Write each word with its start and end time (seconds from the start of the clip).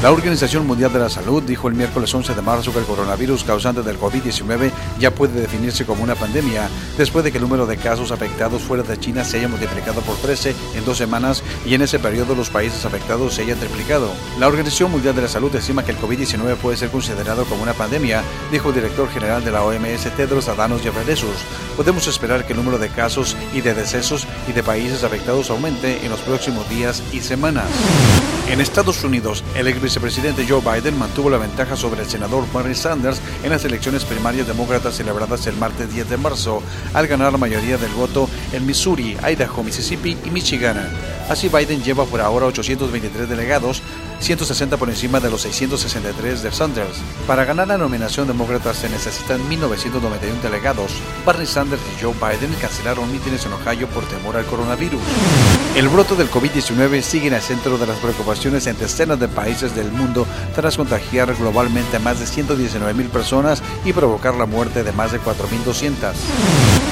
La 0.00 0.12
Organización 0.12 0.64
Mundial 0.64 0.92
de 0.92 1.00
la 1.00 1.08
Salud 1.08 1.42
dijo 1.42 1.66
el 1.66 1.74
miércoles 1.74 2.14
11 2.14 2.32
de 2.32 2.40
marzo 2.40 2.72
que 2.72 2.78
el 2.78 2.84
coronavirus 2.84 3.42
causante 3.42 3.82
del 3.82 3.98
COVID-19 3.98 4.70
ya 5.00 5.12
puede 5.12 5.40
definirse 5.40 5.84
como 5.84 6.04
una 6.04 6.14
pandemia, 6.14 6.68
después 6.96 7.24
de 7.24 7.32
que 7.32 7.38
el 7.38 7.42
número 7.42 7.66
de 7.66 7.78
casos 7.78 8.12
afectados 8.12 8.62
fuera 8.62 8.84
de 8.84 8.96
China 8.96 9.24
se 9.24 9.38
haya 9.38 9.48
multiplicado 9.48 10.00
por 10.02 10.14
13 10.18 10.54
en 10.76 10.84
dos 10.84 10.98
semanas 10.98 11.42
y 11.66 11.74
en 11.74 11.82
ese 11.82 11.98
periodo 11.98 12.36
los 12.36 12.48
países 12.48 12.84
afectados 12.84 13.34
se 13.34 13.42
hayan 13.42 13.58
triplicado. 13.58 14.08
La 14.38 14.46
Organización 14.46 14.92
Mundial 14.92 15.16
de 15.16 15.22
la 15.22 15.28
Salud 15.28 15.52
estima 15.56 15.84
que 15.84 15.90
el 15.90 15.98
COVID-19 15.98 16.54
puede 16.58 16.76
ser 16.76 16.90
considerado 16.90 17.44
como 17.46 17.64
una 17.64 17.74
pandemia, 17.74 18.22
dijo 18.52 18.68
el 18.68 18.76
director 18.76 19.10
general 19.10 19.44
de 19.44 19.50
la 19.50 19.64
OMS 19.64 20.14
Tedros 20.16 20.48
Adhanom 20.48 20.80
Ghebreyesus. 20.80 21.42
Podemos 21.76 22.06
esperar 22.06 22.46
que 22.46 22.52
el 22.52 22.60
número 22.60 22.78
de 22.78 22.88
casos 22.88 23.36
y 23.52 23.62
de 23.62 23.74
decesos 23.74 24.28
y 24.48 24.52
de 24.52 24.62
países 24.62 25.02
afectados 25.02 25.50
aumente 25.50 26.04
en 26.04 26.10
los 26.12 26.20
próximos 26.20 26.68
días 26.68 27.02
y 27.12 27.20
semanas. 27.20 27.66
En 28.48 28.62
Estados 28.62 29.04
Unidos, 29.04 29.44
el 29.56 29.68
vicepresidente 29.88 30.44
Joe 30.46 30.60
Biden 30.60 30.98
mantuvo 30.98 31.30
la 31.30 31.38
ventaja 31.38 31.74
sobre 31.74 32.02
el 32.02 32.06
senador 32.06 32.44
Bernie 32.52 32.74
Sanders 32.74 33.22
en 33.42 33.48
las 33.48 33.64
elecciones 33.64 34.04
primarias 34.04 34.46
demócratas 34.46 34.94
celebradas 34.94 35.46
el 35.46 35.56
martes 35.56 35.90
10 35.90 36.10
de 36.10 36.18
marzo, 36.18 36.62
al 36.92 37.06
ganar 37.06 37.32
la 37.32 37.38
mayoría 37.38 37.78
del 37.78 37.92
voto 37.92 38.28
en 38.52 38.66
Missouri, 38.66 39.16
Idaho, 39.26 39.62
Mississippi 39.62 40.14
y 40.26 40.30
Michigan. 40.30 40.76
Así 41.30 41.48
Biden 41.48 41.82
lleva 41.82 42.04
por 42.04 42.20
ahora 42.20 42.44
823 42.44 43.30
delegados, 43.30 43.80
160 44.20 44.76
por 44.76 44.90
encima 44.90 45.20
de 45.20 45.30
los 45.30 45.40
663 45.40 46.42
de 46.42 46.52
Sanders. 46.52 46.98
Para 47.26 47.46
ganar 47.46 47.68
la 47.68 47.78
nominación 47.78 48.26
demócrata 48.26 48.74
se 48.74 48.90
necesitan 48.90 49.40
1.991 49.48 50.42
delegados. 50.42 50.92
Bernie 51.24 51.46
Sanders 51.46 51.80
y 51.96 52.02
Joe 52.02 52.12
Biden 52.12 52.54
cancelaron 52.78 53.10
mítines 53.10 53.44
en 53.44 53.52
Ohio 53.52 53.88
por 53.88 54.04
temor 54.04 54.36
al 54.36 54.44
coronavirus. 54.44 55.00
El 55.74 55.88
brote 55.88 56.14
del 56.14 56.30
COVID-19 56.30 57.02
sigue 57.02 57.26
en 57.26 57.34
el 57.34 57.42
centro 57.42 57.76
de 57.76 57.88
las 57.88 57.98
preocupaciones 57.98 58.68
en 58.68 58.78
decenas 58.78 59.18
de 59.18 59.26
países 59.26 59.74
del 59.74 59.90
mundo 59.90 60.26
tras 60.54 60.76
contagiar 60.76 61.34
globalmente 61.34 61.96
a 61.96 62.00
más 62.00 62.20
de 62.20 62.26
119.000 62.26 63.08
personas 63.08 63.64
y 63.84 63.92
provocar 63.92 64.36
la 64.36 64.46
muerte 64.46 64.84
de 64.84 64.92
más 64.92 65.10
de 65.10 65.20
4.200. 65.20 66.12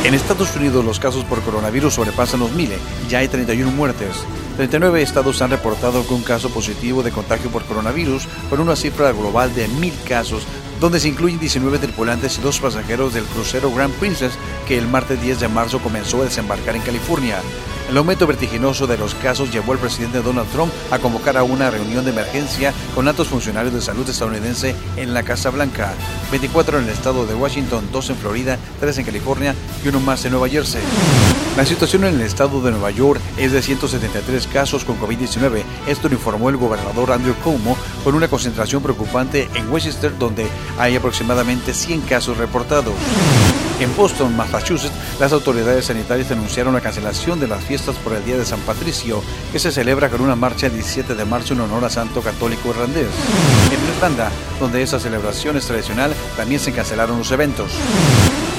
En 0.03 0.15
Estados 0.15 0.57
Unidos 0.57 0.85
los 0.85 0.99
casos 0.99 1.23
por 1.25 1.41
coronavirus 1.43 1.95
sobrepasan 1.95 2.41
los 2.41 2.51
miles, 2.53 2.81
ya 3.09 3.19
hay 3.19 3.29
31 3.29 3.71
muertes. 3.71 4.25
39 4.57 5.03
estados 5.03 5.41
han 5.41 5.51
reportado 5.51 6.01
algún 6.01 6.23
caso 6.23 6.49
positivo 6.51 7.05
de 7.05 7.13
contagio 7.13 7.51
por 7.51 7.65
coronavirus, 7.65 8.27
con 8.51 8.59
una 8.59 8.75
cifra 8.75 9.13
global 9.13 9.55
de 9.55 9.69
mil 9.69 9.95
casos, 10.09 10.47
donde 10.81 11.01
se 11.01 11.09
incluyen 11.09 11.39
19 11.39 11.79
tripulantes 11.79 12.39
y 12.39 12.43
dos 12.43 12.61
pasajeros 12.61 13.15
del 13.15 13.25
crucero 13.25 13.71
Grand 13.73 13.95
Princess 13.95 14.33
que 14.67 14.77
el 14.77 14.89
martes 14.89 15.23
10 15.23 15.41
de 15.41 15.49
marzo 15.49 15.79
comenzó 15.79 16.21
a 16.21 16.25
desembarcar 16.25 16.77
en 16.77 16.83
California. 16.83 17.39
El 17.89 17.97
aumento 17.97 18.27
vertiginoso 18.27 18.89
de 18.89 18.99
los 18.99 19.15
casos 19.15 19.53
llevó 19.53 19.73
al 19.73 19.79
presidente 19.79 20.21
Donald 20.21 20.51
Trump 20.51 20.73
a 20.91 20.99
convocar 20.99 21.37
a 21.37 21.45
una 21.45 21.71
reunión 21.71 22.05
de 22.05 22.11
emergencia 22.11 22.75
con 22.97 23.07
altos 23.07 23.29
funcionarios 23.29 23.73
de 23.73 23.81
salud 23.81 24.09
estadounidense 24.09 24.75
en 24.97 25.15
la 25.15 25.23
Casa 25.23 25.51
Blanca, 25.51 25.95
24 26.33 26.79
en 26.79 26.85
el 26.85 26.91
estado 26.91 27.27
de 27.27 27.37
Washington, 27.37 27.89
2 27.93 28.11
en 28.11 28.17
Florida, 28.17 28.59
3 28.81 28.99
en 28.99 29.05
California 29.05 29.55
y 29.85 29.89
uno 29.89 30.01
más 30.01 30.25
en 30.25 30.33
Nueva 30.33 30.49
Jersey. 30.49 30.83
La 31.57 31.65
situación 31.65 32.05
en 32.05 32.17
el 32.17 32.23
estado 32.23 32.61
de 32.61 32.73
Nueva 32.73 32.91
York 32.91 33.21
es 33.39 33.53
de 33.53 33.63
173 33.63 34.49
casos 34.49 34.85
con 34.85 34.99
COVID-19. 35.01 35.63
Esto 35.87 36.09
lo 36.09 36.15
informó 36.15 36.51
el 36.51 36.57
gobernador 36.57 37.13
Andrew 37.13 37.37
Cuomo 37.37 37.77
con 38.03 38.17
una 38.17 38.29
concentración 38.29 38.83
preocupante 38.83 39.49
en 39.55 39.71
Westchester 39.71 40.19
donde 40.19 40.49
hay 40.77 40.97
aproximadamente 40.97 41.73
100 41.73 42.01
casos 42.03 42.37
reportados. 42.37 42.95
En 43.79 43.95
Boston, 43.95 44.35
Massachusetts, 44.35 44.95
las 45.21 45.33
autoridades 45.33 45.87
sanitarias 45.87 46.31
anunciaron 46.31 46.73
la 46.73 46.81
cancelación 46.81 47.39
de 47.39 47.47
las 47.47 47.63
fiestas 47.63 47.97
por 47.97 48.15
el 48.15 48.25
Día 48.25 48.39
de 48.39 48.47
San 48.47 48.61
Patricio, 48.61 49.23
que 49.53 49.59
se 49.59 49.71
celebra 49.71 50.09
con 50.09 50.23
una 50.23 50.35
marcha 50.35 50.67
el 50.67 50.73
17 50.73 51.15
de 51.15 51.25
marzo 51.27 51.53
en 51.53 51.61
honor 51.61 51.85
a 51.85 51.91
Santo 51.91 52.23
Católico 52.23 52.71
Irlandés. 52.71 53.09
En 53.71 53.95
Irlanda, 53.97 54.31
donde 54.59 54.83
esa 54.83 54.99
celebración 54.99 55.57
es 55.59 55.67
tradicional, 55.67 56.15
también 56.37 56.61
se 56.61 56.73
cancelaron 56.73 57.19
los 57.19 57.31
eventos. 57.33 57.71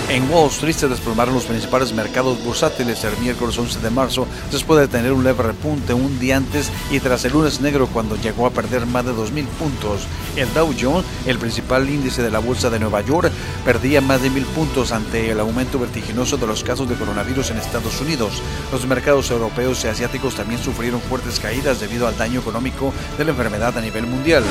En 0.09 0.31
Wall 0.31 0.47
Street 0.47 0.73
se 0.73 0.87
desplomaron 0.87 1.33
los 1.33 1.43
principales 1.43 1.91
mercados 1.91 2.41
bursátiles 2.41 3.03
el 3.03 3.17
miércoles 3.17 3.57
11 3.57 3.79
de 3.79 3.89
marzo 3.89 4.25
después 4.49 4.79
de 4.79 4.87
tener 4.87 5.11
un 5.11 5.25
leve 5.25 5.43
repunte 5.43 5.93
un 5.93 6.17
día 6.17 6.37
antes 6.37 6.71
y 6.89 7.01
tras 7.01 7.25
el 7.25 7.33
lunes 7.33 7.59
negro 7.59 7.87
cuando 7.87 8.15
llegó 8.15 8.45
a 8.45 8.51
perder 8.51 8.85
más 8.85 9.03
de 9.03 9.11
2.000 9.11 9.45
puntos. 9.59 10.07
El 10.37 10.53
Dow 10.53 10.73
Jones, 10.79 11.05
el 11.25 11.37
principal 11.37 11.89
índice 11.89 12.21
de 12.21 12.31
la 12.31 12.39
bolsa 12.39 12.69
de 12.69 12.79
Nueva 12.79 13.01
York, 13.01 13.33
perdía 13.65 13.99
más 13.99 14.21
de 14.21 14.31
1.000 14.31 14.45
puntos 14.45 14.93
ante 14.93 15.29
el 15.29 15.41
aumento 15.41 15.77
vertiginoso 15.77 16.37
de 16.37 16.47
los 16.47 16.63
casos 16.63 16.87
de 16.87 16.95
coronavirus 16.95 17.51
en 17.51 17.57
Estados 17.57 17.99
Unidos. 17.99 18.41
Los 18.71 18.87
mercados 18.87 19.29
europeos 19.29 19.83
y 19.83 19.89
asiáticos 19.89 20.35
también 20.35 20.63
sufrieron 20.63 21.01
fuertes 21.01 21.37
caídas 21.37 21.81
debido 21.81 22.07
al 22.07 22.17
daño 22.17 22.39
económico 22.39 22.93
de 23.17 23.25
la 23.25 23.31
enfermedad 23.31 23.77
a 23.77 23.81
nivel 23.81 24.07
mundial. 24.07 24.45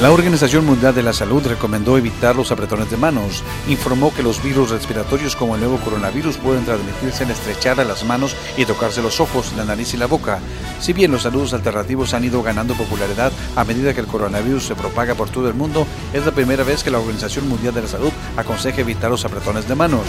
La 0.00 0.12
Organización 0.12 0.66
Mundial 0.66 0.94
de 0.94 1.02
la 1.02 1.14
Salud 1.14 1.46
recomendó 1.46 1.96
evitar 1.96 2.36
los 2.36 2.52
apretones 2.52 2.90
de 2.90 2.98
manos. 2.98 3.42
Informó 3.66 4.12
que 4.12 4.22
los 4.22 4.42
virus 4.42 4.68
respiratorios 4.68 5.34
como 5.34 5.54
el 5.54 5.62
nuevo 5.62 5.78
coronavirus 5.78 6.36
pueden 6.36 6.66
transmitirse 6.66 7.24
en 7.24 7.30
estrechar 7.30 7.78
las 7.78 8.04
manos 8.04 8.36
y 8.58 8.66
tocarse 8.66 9.00
los 9.00 9.20
ojos, 9.20 9.54
la 9.56 9.64
nariz 9.64 9.94
y 9.94 9.96
la 9.96 10.04
boca. 10.04 10.38
Si 10.80 10.92
bien 10.92 11.12
los 11.12 11.22
saludos 11.22 11.54
alternativos 11.54 12.12
han 12.12 12.24
ido 12.24 12.42
ganando 12.42 12.74
popularidad 12.74 13.32
a 13.56 13.64
medida 13.64 13.94
que 13.94 14.00
el 14.00 14.06
coronavirus 14.06 14.66
se 14.66 14.74
propaga 14.74 15.14
por 15.14 15.30
todo 15.30 15.48
el 15.48 15.54
mundo, 15.54 15.86
es 16.12 16.26
la 16.26 16.32
primera 16.32 16.62
vez 16.62 16.84
que 16.84 16.90
la 16.90 16.98
Organización 16.98 17.48
Mundial 17.48 17.72
de 17.72 17.80
la 17.80 17.88
Salud 17.88 18.12
aconseja 18.36 18.82
evitar 18.82 19.10
los 19.10 19.24
apretones 19.24 19.66
de 19.66 19.76
manos. 19.76 20.04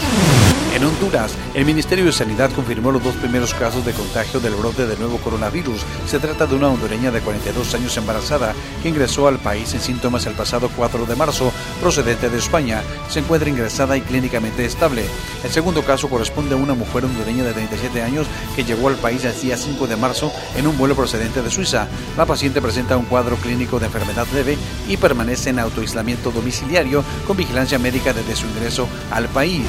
En 0.76 0.84
Honduras, 0.84 1.32
el 1.54 1.64
Ministerio 1.64 2.04
de 2.04 2.12
Sanidad 2.12 2.50
confirmó 2.52 2.92
los 2.92 3.02
dos 3.02 3.14
primeros 3.16 3.54
casos 3.54 3.86
de 3.86 3.94
contagio 3.94 4.38
del 4.38 4.54
brote 4.54 4.86
del 4.86 4.98
nuevo 4.98 5.16
coronavirus. 5.16 5.80
Se 6.06 6.18
trata 6.18 6.46
de 6.46 6.56
una 6.56 6.68
hondureña 6.68 7.10
de 7.10 7.22
42 7.22 7.74
años 7.74 7.96
embarazada 7.96 8.54
que 8.82 8.90
ingresó 8.90 9.26
al 9.26 9.38
país 9.38 9.72
en 9.72 9.77
síntomas 9.80 10.26
el 10.26 10.34
pasado 10.34 10.70
4 10.76 11.06
de 11.06 11.16
marzo, 11.16 11.52
procedente 11.80 12.30
de 12.30 12.38
España. 12.38 12.82
Se 13.08 13.20
encuentra 13.20 13.48
ingresada 13.48 13.96
y 13.96 14.00
clínicamente 14.00 14.64
estable. 14.64 15.04
El 15.44 15.50
segundo 15.50 15.82
caso 15.82 16.08
corresponde 16.08 16.54
a 16.54 16.58
una 16.58 16.74
mujer 16.74 17.04
hondureña 17.04 17.44
de 17.44 17.52
37 17.52 18.02
años 18.02 18.26
que 18.56 18.64
llegó 18.64 18.88
al 18.88 18.96
país 18.96 19.24
el 19.24 19.40
día 19.40 19.56
5 19.56 19.86
de 19.86 19.96
marzo 19.96 20.32
en 20.56 20.66
un 20.66 20.76
vuelo 20.76 20.94
procedente 20.94 21.42
de 21.42 21.50
Suiza. 21.50 21.88
La 22.16 22.26
paciente 22.26 22.62
presenta 22.62 22.96
un 22.96 23.06
cuadro 23.06 23.36
clínico 23.36 23.78
de 23.78 23.86
enfermedad 23.86 24.26
leve 24.32 24.58
y 24.88 24.96
permanece 24.96 25.50
en 25.50 25.58
autoaislamiento 25.58 26.30
domiciliario 26.30 27.04
con 27.26 27.36
vigilancia 27.36 27.78
médica 27.78 28.12
desde 28.12 28.36
su 28.36 28.46
ingreso 28.46 28.88
al 29.10 29.28
país. 29.28 29.66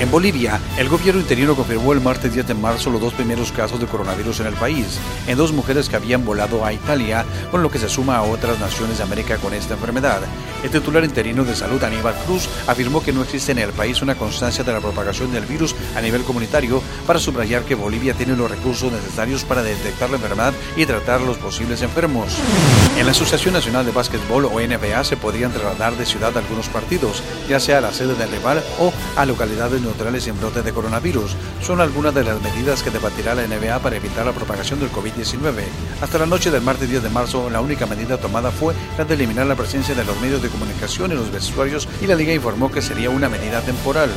En 0.00 0.10
Bolivia, 0.10 0.58
el 0.78 0.88
gobierno 0.88 1.20
interino 1.20 1.54
confirmó 1.54 1.92
el 1.92 2.00
martes 2.00 2.32
10 2.32 2.46
de 2.46 2.54
marzo 2.54 2.88
los 2.88 3.02
dos 3.02 3.12
primeros 3.12 3.52
casos 3.52 3.78
de 3.78 3.86
coronavirus 3.86 4.40
en 4.40 4.46
el 4.46 4.54
país, 4.54 4.98
en 5.26 5.36
dos 5.36 5.52
mujeres 5.52 5.90
que 5.90 5.96
habían 5.96 6.24
volado 6.24 6.64
a 6.64 6.72
Italia, 6.72 7.26
con 7.50 7.62
lo 7.62 7.70
que 7.70 7.78
se 7.78 7.90
suma 7.90 8.16
a 8.16 8.22
otras 8.22 8.58
naciones 8.58 8.96
de 8.96 9.02
América 9.02 9.36
con 9.36 9.52
esta 9.52 9.74
enfermedad. 9.74 10.22
El 10.64 10.70
titular 10.70 11.04
interino 11.04 11.44
de 11.44 11.54
salud, 11.54 11.84
Aníbal 11.84 12.14
Cruz, 12.24 12.48
afirmó 12.66 13.02
que 13.02 13.12
no 13.12 13.22
existe 13.22 13.52
en 13.52 13.58
el 13.58 13.72
país 13.72 14.00
una 14.00 14.14
constancia 14.14 14.64
de 14.64 14.72
la 14.72 14.80
propagación 14.80 15.32
del 15.32 15.44
virus 15.44 15.74
a 15.94 16.00
nivel 16.00 16.22
comunitario 16.22 16.82
para 17.06 17.18
subrayar 17.18 17.64
que 17.64 17.74
Bolivia 17.74 18.14
tiene 18.14 18.36
los 18.36 18.50
recursos 18.50 18.90
necesarios 18.90 19.44
para 19.44 19.62
detectar 19.62 20.08
la 20.08 20.16
enfermedad 20.16 20.54
y 20.76 20.86
tratar 20.86 21.20
a 21.20 21.24
los 21.24 21.36
posibles 21.36 21.82
enfermos. 21.82 22.38
En 22.96 23.04
la 23.04 23.12
Asociación 23.12 23.52
Nacional 23.52 23.84
de 23.84 23.92
Básquetbol 23.92 24.46
o 24.46 24.60
NBA 24.60 25.04
se 25.04 25.18
podrían 25.18 25.52
trasladar 25.52 25.94
de 25.98 26.06
ciudad 26.06 26.34
algunos 26.38 26.70
partidos, 26.70 27.22
ya 27.50 27.60
sea 27.60 27.78
a 27.78 27.82
la 27.82 27.92
sede 27.92 28.14
del 28.14 28.30
rival 28.30 28.64
o 28.78 28.94
a 29.16 29.26
localidades 29.26 29.82
neutrales 29.90 30.26
en 30.28 30.38
brote 30.38 30.62
de 30.62 30.72
coronavirus. 30.72 31.36
Son 31.60 31.80
algunas 31.80 32.14
de 32.14 32.24
las 32.24 32.40
medidas 32.40 32.82
que 32.82 32.90
debatirá 32.90 33.34
la 33.34 33.46
NBA 33.46 33.78
para 33.80 33.96
evitar 33.96 34.24
la 34.24 34.32
propagación 34.32 34.80
del 34.80 34.90
COVID-19. 34.90 35.62
Hasta 36.00 36.18
la 36.18 36.26
noche 36.26 36.50
del 36.50 36.62
martes 36.62 36.88
10 36.88 37.02
de 37.02 37.10
marzo, 37.10 37.50
la 37.50 37.60
única 37.60 37.86
medida 37.86 38.18
tomada 38.18 38.50
fue 38.50 38.74
la 38.96 39.04
de 39.04 39.14
eliminar 39.14 39.46
la 39.46 39.56
presencia 39.56 39.94
de 39.94 40.04
los 40.04 40.20
medios 40.20 40.42
de 40.42 40.48
comunicación 40.48 41.10
en 41.10 41.18
los 41.18 41.32
vestuarios 41.32 41.88
y 42.00 42.06
la 42.06 42.14
liga 42.14 42.32
informó 42.32 42.70
que 42.70 42.82
sería 42.82 43.10
una 43.10 43.28
medida 43.28 43.60
temporal. 43.62 44.10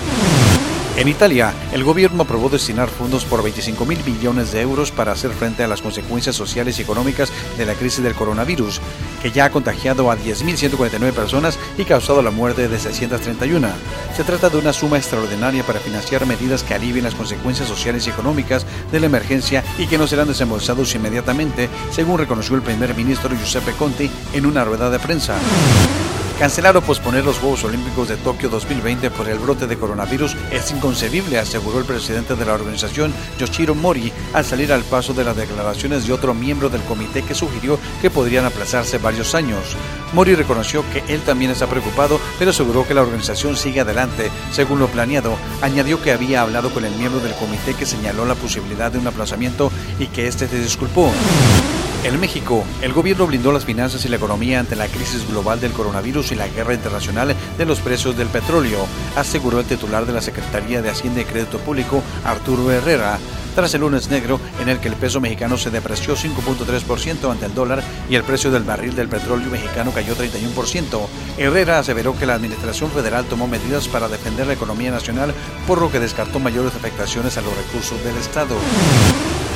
En 0.95 1.07
Italia, 1.07 1.51
el 1.71 1.83
gobierno 1.83 2.21
aprobó 2.21 2.49
destinar 2.49 2.87
fondos 2.87 3.25
por 3.25 3.41
25 3.41 3.83
mil 3.83 3.97
millones 4.05 4.51
de 4.51 4.61
euros 4.61 4.91
para 4.91 5.11
hacer 5.11 5.31
frente 5.31 5.63
a 5.63 5.67
las 5.67 5.81
consecuencias 5.81 6.35
sociales 6.35 6.77
y 6.77 6.83
económicas 6.83 7.31
de 7.57 7.65
la 7.65 7.73
crisis 7.73 8.03
del 8.03 8.13
coronavirus, 8.13 8.79
que 9.19 9.31
ya 9.31 9.45
ha 9.45 9.49
contagiado 9.49 10.11
a 10.11 10.17
10.149 10.17 11.11
personas 11.11 11.57
y 11.79 11.85
causado 11.85 12.21
la 12.21 12.29
muerte 12.29 12.67
de 12.67 12.77
631. 12.77 13.67
Se 14.15 14.23
trata 14.23 14.51
de 14.51 14.59
una 14.59 14.71
suma 14.71 14.97
extraordinaria 14.97 15.63
para 15.63 15.79
financiar 15.79 16.27
medidas 16.27 16.61
que 16.61 16.75
alivien 16.75 17.05
las 17.05 17.15
consecuencias 17.15 17.67
sociales 17.67 18.05
y 18.05 18.11
económicas 18.11 18.63
de 18.91 18.99
la 18.99 19.07
emergencia 19.07 19.63
y 19.79 19.87
que 19.87 19.97
no 19.97 20.05
serán 20.05 20.27
desembolsados 20.27 20.93
inmediatamente, 20.93 21.69
según 21.91 22.19
reconoció 22.19 22.55
el 22.55 22.61
primer 22.61 22.95
ministro 22.95 23.35
Giuseppe 23.35 23.71
Conte 23.71 24.11
en 24.33 24.45
una 24.45 24.63
rueda 24.63 24.91
de 24.91 24.99
prensa. 24.99 25.39
Cancelar 26.39 26.75
o 26.75 26.81
posponer 26.81 27.23
los 27.23 27.37
Juegos 27.37 27.63
Olímpicos 27.63 28.09
de 28.09 28.17
Tokio 28.17 28.49
2020 28.49 29.11
por 29.11 29.29
el 29.29 29.37
brote 29.37 29.67
de 29.67 29.77
coronavirus 29.77 30.35
es 30.51 30.71
inconcebible, 30.71 31.37
aseguró 31.37 31.77
el 31.77 31.85
presidente 31.85 32.35
de 32.35 32.43
la 32.43 32.53
organización, 32.53 33.13
Yoshiro 33.37 33.75
Mori, 33.75 34.11
al 34.33 34.43
salir 34.43 34.73
al 34.73 34.83
paso 34.83 35.13
de 35.13 35.23
las 35.23 35.37
declaraciones 35.37 36.07
de 36.07 36.13
otro 36.13 36.33
miembro 36.33 36.69
del 36.69 36.81
comité 36.81 37.21
que 37.21 37.35
sugirió 37.35 37.79
que 38.01 38.09
podrían 38.09 38.45
aplazarse 38.45 38.97
varios 38.97 39.35
años. 39.35 39.77
Mori 40.13 40.33
reconoció 40.33 40.83
que 40.91 41.03
él 41.13 41.21
también 41.21 41.51
está 41.51 41.67
preocupado, 41.67 42.19
pero 42.39 42.49
aseguró 42.49 42.85
que 42.85 42.95
la 42.95 43.03
organización 43.03 43.55
sigue 43.55 43.81
adelante, 43.81 44.31
según 44.51 44.79
lo 44.79 44.87
planeado. 44.87 45.37
Añadió 45.61 46.01
que 46.01 46.11
había 46.11 46.41
hablado 46.41 46.71
con 46.73 46.83
el 46.83 46.95
miembro 46.95 47.21
del 47.21 47.35
comité 47.35 47.75
que 47.75 47.85
señaló 47.85 48.25
la 48.25 48.35
posibilidad 48.35 48.91
de 48.91 48.97
un 48.97 49.07
aplazamiento 49.07 49.71
y 49.99 50.07
que 50.07 50.27
este 50.27 50.47
se 50.47 50.59
disculpó. 50.59 51.11
En 52.03 52.19
México, 52.19 52.65
el 52.81 52.91
gobierno 52.91 53.27
blindó 53.27 53.53
las 53.53 53.63
finanzas 53.63 54.03
y 54.03 54.09
la 54.09 54.17
economía 54.17 54.59
ante 54.59 54.75
la 54.75 54.87
crisis 54.87 55.25
global 55.25 55.61
del 55.61 55.71
coronavirus 55.71 56.33
y 56.33 56.35
la 56.35 56.49
guerra 56.49 56.73
internacional 56.73 57.33
de 57.57 57.65
los 57.65 57.79
precios 57.79 58.17
del 58.17 58.27
petróleo, 58.27 58.85
aseguró 59.15 59.61
el 59.61 59.65
titular 59.65 60.05
de 60.05 60.11
la 60.11 60.21
Secretaría 60.21 60.81
de 60.81 60.89
Hacienda 60.89 61.21
y 61.21 61.25
Crédito 61.25 61.59
Público, 61.59 62.03
Arturo 62.25 62.69
Herrera, 62.73 63.19
tras 63.55 63.73
el 63.73 63.81
lunes 63.81 64.09
negro 64.09 64.41
en 64.59 64.67
el 64.67 64.79
que 64.79 64.89
el 64.89 64.97
peso 64.97 65.21
mexicano 65.21 65.57
se 65.57 65.69
depreció 65.69 66.17
5.3% 66.17 67.31
ante 67.31 67.45
el 67.45 67.53
dólar 67.53 67.81
y 68.09 68.15
el 68.15 68.23
precio 68.23 68.51
del 68.51 68.63
barril 68.63 68.95
del 68.97 69.07
petróleo 69.07 69.49
mexicano 69.49 69.91
cayó 69.91 70.13
31%. 70.13 71.07
Herrera 71.37 71.79
aseveró 71.79 72.17
que 72.17 72.25
la 72.25 72.33
Administración 72.33 72.91
Federal 72.91 73.23
tomó 73.25 73.47
medidas 73.47 73.87
para 73.87 74.09
defender 74.09 74.45
la 74.47 74.53
economía 74.53 74.91
nacional, 74.91 75.33
por 75.65 75.79
lo 75.79 75.89
que 75.89 76.01
descartó 76.01 76.39
mayores 76.39 76.75
afectaciones 76.75 77.37
a 77.37 77.41
los 77.41 77.55
recursos 77.55 78.03
del 78.03 78.17
Estado. 78.17 78.57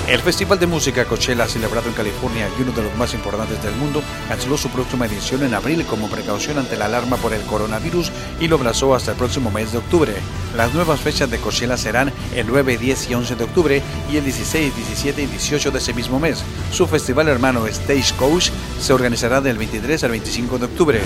El 0.08 0.22
Festival 0.22 0.58
de 0.58 0.68
Música 0.68 1.04
Coachella, 1.04 1.50
celebrado 1.50 1.90
en 1.90 1.94
California 1.94 2.50
y 2.58 2.62
uno 2.62 2.72
de 2.72 2.82
los 2.82 2.96
más 2.96 3.14
importantes 3.14 3.62
del 3.62 3.76
mundo, 3.76 4.02
canceló 4.30 4.56
su 4.56 4.70
próxima 4.70 5.06
edición 5.06 5.44
en 5.44 5.54
abril 5.54 5.86
como 5.86 6.10
precaución 6.10 6.58
ante 6.58 6.78
la 6.78 6.86
alarma 6.86 7.18
por 7.18 7.34
el 7.34 7.42
coronavirus 7.42 8.14
y 8.40 8.48
lo 8.48 8.56
aplazó 8.56 8.96
hasta 8.96 9.12
el 9.12 9.18
próximo 9.18 9.52
mes 9.52 9.74
de 9.74 9.80
octubre. 9.80 10.14
Las 10.56 10.74
nuevas 10.74 11.02
fechas 11.02 11.30
de 11.30 11.40
Coachella 11.40 11.76
serán 11.76 12.14
el 12.34 12.48
9, 12.48 12.78
10 12.78 13.10
y 13.10 13.16
11 13.16 13.36
de 13.36 13.44
octubre 13.44 13.84
y 14.10 14.16
el 14.16 14.24
16, 14.24 14.78
17 14.78 15.24
y 15.24 15.26
18 15.26 15.72
de 15.72 15.78
ese 15.78 15.94
mismo 15.94 16.22
mes. 16.22 16.42
Su 16.72 16.88
festival 16.88 17.28
hermano 17.28 17.68
Stagecoach 17.68 18.50
se 18.80 18.94
organizará 18.94 19.42
del 19.42 19.58
23 19.58 20.06
al 20.06 20.12
25 20.12 20.58
de 20.58 20.66
octubre. 20.66 21.02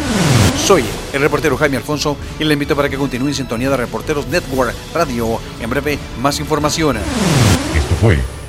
Soy 0.64 0.84
el 1.12 1.22
reportero 1.22 1.58
Jaime 1.58 1.78
Alfonso 1.78 2.18
y 2.40 2.44
le 2.44 2.54
invito 2.54 2.76
para 2.76 2.88
que 2.88 2.98
continúe 2.98 3.30
en 3.30 3.34
sintonía 3.34 3.72
de 3.72 3.78
Reporteros 3.78 4.28
Network 4.28 4.76
Radio. 4.94 5.40
En 5.60 5.72
breve, 5.72 5.98
más 6.22 6.40
información. 6.40 6.98
Esto 6.98 7.96
fue 8.00 8.41